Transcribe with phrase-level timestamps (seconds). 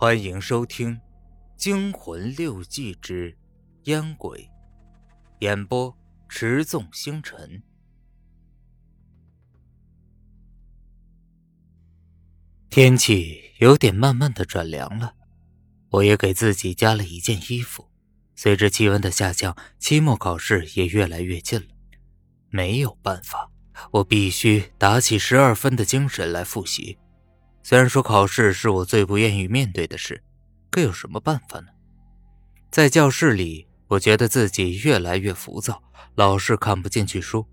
[0.00, 0.96] 欢迎收听
[1.58, 3.36] 《惊魂六记之
[3.82, 4.38] 烟鬼》，
[5.40, 5.94] 演播：
[6.26, 7.62] 持纵星辰。
[12.70, 15.16] 天气有点慢慢的转凉了，
[15.90, 17.90] 我也给自己加了一件衣服。
[18.34, 21.66] 随着气温的下降，期末考试也越来越近了。
[22.48, 23.52] 没有办法，
[23.90, 26.96] 我必须打起十二分的精神来复习。
[27.62, 30.22] 虽然说考试是我最不愿意面对的事，
[30.70, 31.66] 可有什么办法呢？
[32.70, 35.82] 在教室里，我觉得自己越来越浮躁，
[36.14, 37.46] 老是看不进去书。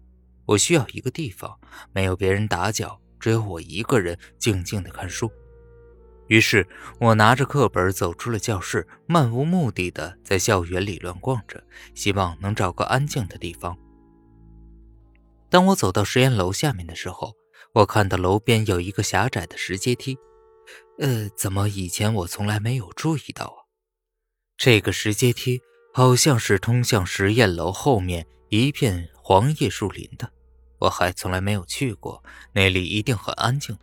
[0.46, 1.60] 我需要一个地方，
[1.92, 5.30] 没有别人打搅，只有我一个人静静的看书。
[6.28, 6.68] 于是，
[7.00, 11.64] 我拿着课本走出了教室，漫无目的的在校园里乱逛着，
[11.96, 13.78] 希望能找个安静的地方。
[15.50, 17.34] 当我走到实验楼下面的时候，
[17.73, 20.17] 我看到楼边有一个狭窄的石阶梯，
[20.99, 23.59] 呃，怎么以前我从来没有注意到啊？
[24.57, 25.62] 这个石阶梯
[25.93, 30.32] 好像是通向实验楼后面一片黄叶树林的，
[30.79, 33.77] 我还从来没有去过，那里一定很安静。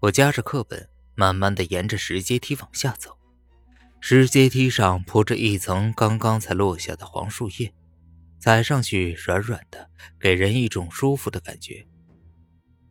[0.00, 3.16] 我夹着课本，慢慢的沿着石阶梯往下走，
[4.00, 7.72] 石阶梯上铺着一层刚刚才落下的黄树叶。
[8.40, 9.88] 踩上去软软的，
[10.20, 11.86] 给人一种舒服的感觉。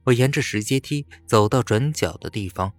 [0.06, 2.74] 我沿着石阶梯走到转角的地方，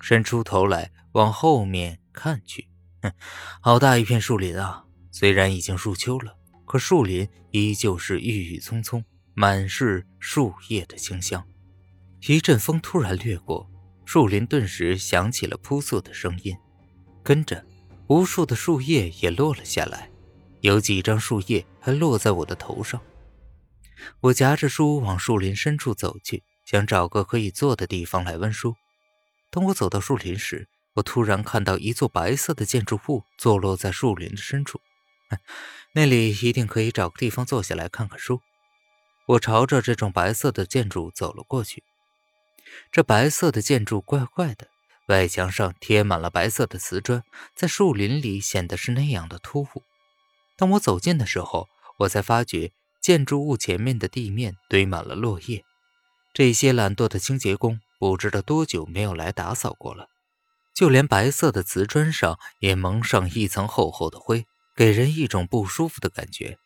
[0.00, 2.68] 伸出头来往后面看去。
[3.02, 3.12] 哼，
[3.60, 4.84] 好大一片树林啊！
[5.12, 11.46] 虽然已经入秋了，可树林依旧是郁郁葱葱，满是树叶的清香。
[12.26, 13.70] 一阵风突然掠过，
[14.04, 16.56] 树林顿时响起了扑簌的声音，
[17.22, 17.64] 跟着
[18.08, 20.10] 无数的树叶也落了下来。
[20.60, 23.00] 有几张树叶还落在我的头上。
[24.20, 28.76] 我夹着书往树林深处走去，想找个可以坐的地方来温书。
[29.50, 34.80] 当我走到树林时，我突然看到一座白色的建筑物坐落在树林的深处，
[35.92, 38.40] 那里一定可以找个地方坐下来看看书。
[39.26, 41.82] 我朝着这幢白色的建筑走了过去。
[42.90, 44.68] 这白色的建筑怪怪的，
[45.08, 47.22] 外墙上贴满了白色的瓷砖，
[47.54, 49.82] 在树林里显得是那样的突兀。
[50.56, 51.68] 当我走近的时候，
[52.00, 52.72] 我才发觉
[53.08, 55.64] 建筑物前面的地面堆满了落叶。
[56.34, 60.10] 这些懒惰的清洁工不知道多久没有来打扫过了，
[60.74, 64.44] 就连白色的瓷砖上也蒙上一层厚厚的灰，
[64.76, 66.58] 给人一种不舒服的感觉。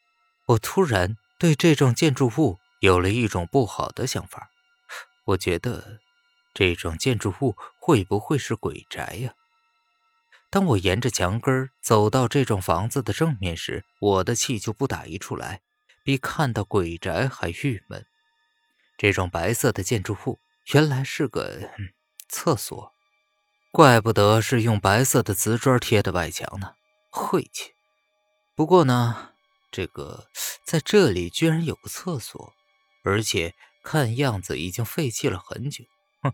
[0.47, 4.49] 我突然对这幢建筑物有了一种不好的想法，
[5.27, 6.01] 我觉得
[6.53, 9.35] 这幢建筑物会不会是鬼宅呀？
[10.51, 15.61] 当我沿着墙根走到这幢房子的正面时，我的气就不打一处来，
[16.03, 18.07] 比看到鬼宅还郁闷。
[18.97, 20.41] 这种白色的建筑物
[20.73, 21.71] 原来是个
[22.29, 22.93] 厕所，
[23.71, 26.75] 怪不得是用白色的瓷砖贴的外墙呢，
[27.11, 27.73] 晦气。
[28.55, 29.31] 不过呢，
[29.71, 30.29] 这个
[30.65, 32.53] 在这里居然有个厕所，
[33.05, 35.85] 而且看样子已经废弃了很久。
[36.23, 36.33] 哼，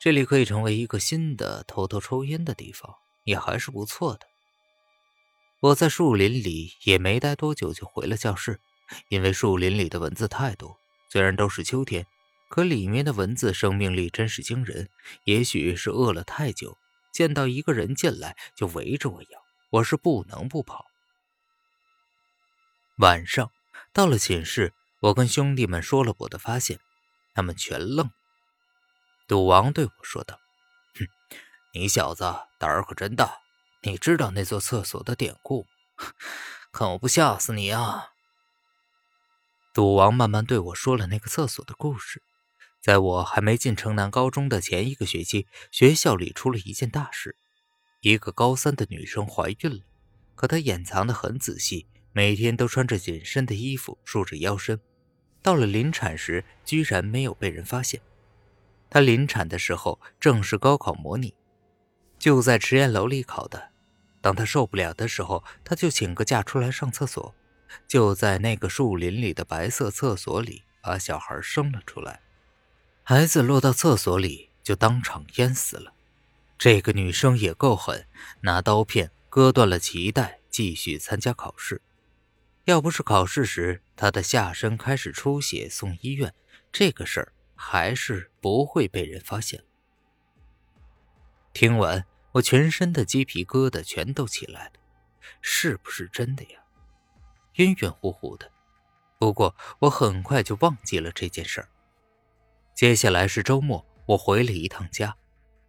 [0.00, 2.94] 这里可以成为一个新的偷偷抽烟的地方。
[3.24, 4.26] 也还是不错的。
[5.60, 8.58] 我在树林里也没待多久，就回了教室。
[9.08, 10.78] 因为树林里的蚊子太多，
[11.10, 12.06] 虽然都是秋天，
[12.48, 14.88] 可里面的蚊子生命力真是惊人。
[15.24, 16.76] 也许是饿了太久，
[17.12, 19.28] 见到一个人进来就围着我咬，
[19.70, 20.86] 我是不能不跑。
[22.98, 23.50] 晚上
[23.92, 26.78] 到了寝室，我跟兄弟们说了我的发现，
[27.34, 28.10] 他们全愣。
[29.26, 30.38] 赌王对我说道
[30.98, 31.06] ：“哼。”
[31.74, 32.24] 你小子
[32.58, 33.38] 胆儿可真大！
[33.82, 35.66] 你知道那座厕所的典故？
[36.72, 38.08] 看我不吓死你啊！
[39.78, 42.20] 赌王慢慢对我说了那个厕所的故事。
[42.80, 47.36] 在我还没进城南高中的前一个学期，学校里出了一件大事：
[48.00, 49.78] 一个高三的女生怀孕了。
[50.34, 54.80] 可她掩藏的很仔细，每天都穿着紧身的衣服，束着腰身。
[55.42, 58.00] 到了临产时，居然没有被人发现。
[58.90, 61.32] 她临产的时候正是高考模拟。
[62.18, 63.70] 就在实验楼里考的。
[64.20, 67.32] 当她受不了的时候，她就请个假出来上厕所，
[67.86, 72.20] 就在那个树林里的白色厕所里把小孩生了出来。
[73.02, 75.92] 孩子落到厕所里就当场淹死了。
[76.58, 78.06] 这个女生也够狠，
[78.40, 81.80] 拿刀片割断了脐带，继续参加考试。
[82.64, 86.34] 要不是考试时她的下身开始出血送医院，
[86.70, 89.62] 这个事儿还是不会被人发现。
[91.54, 94.72] 听完，我全身的鸡皮疙瘩全都起来了，
[95.40, 96.60] 是不是真的呀？
[97.58, 98.50] 晕晕乎乎的。
[99.18, 101.68] 不过我很快就忘记了这件事儿。
[102.74, 105.16] 接下来是周末，我回了一趟家，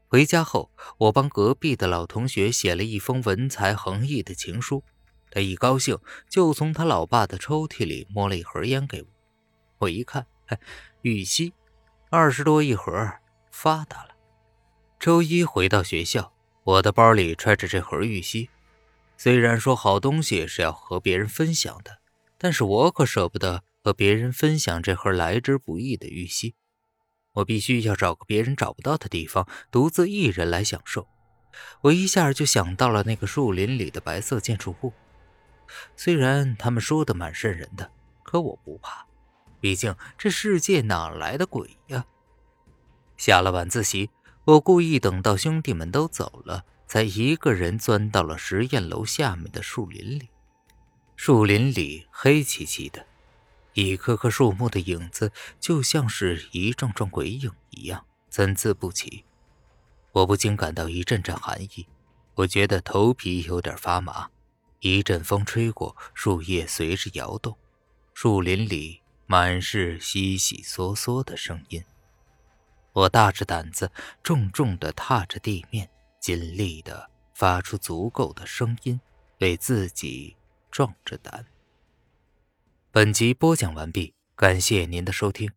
[0.07, 4.83] 回家后，我帮隔壁的老同学写了一封文采横溢的情书。
[5.31, 5.97] 他一高兴，
[6.27, 9.07] 就从他老爸的抽屉里摸了一盒烟给我。
[9.79, 10.25] 我一看，
[11.01, 11.53] 玉溪，
[12.09, 12.91] 二十多一盒，
[13.51, 14.09] 发达了。
[14.99, 16.33] 周一回到学校，
[16.63, 18.49] 我的包里揣着这盒玉溪。
[19.21, 21.99] 虽然说好东西是要和别人分享的，
[22.37, 26.55] 但是我可舍不得和别人分享这盒来之不易的玉溪。
[27.33, 31.05] 我必须要找个别人找不到的地方，独自一人来享受。
[31.81, 34.93] 我一下就想到了那个树林里的白色建筑物。
[35.97, 37.91] 虽然他们说的蛮瘆人的，
[38.23, 39.05] 可我不怕，
[39.59, 42.05] 毕竟这世界哪来的鬼呀？
[43.17, 44.11] 下了晚自习，
[44.45, 50.29] 我故意等到兄弟们都走了，才一个人钻到了实验楼下面的树林里。
[51.15, 53.05] 树林里黑漆漆的，
[53.73, 59.23] 一棵棵树木的影子就像是一幢幢鬼影一样参差不齐。
[60.13, 61.85] 我不禁感到一阵阵寒意，
[62.33, 64.31] 我觉得头皮有点发麻。
[64.79, 67.55] 一阵风吹过，树叶随之摇动，
[68.15, 71.83] 树林里满是悉悉嗦嗦的声音。
[72.93, 73.91] 我大着胆子，
[74.23, 75.87] 重重地踏着地面，
[76.19, 78.99] 尽力的发出足够的声音，
[79.39, 80.35] 为自己
[80.69, 81.45] 壮着胆。
[82.91, 85.51] 本集播讲完毕，感谢您的收听。